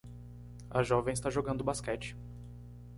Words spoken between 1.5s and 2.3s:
basquete.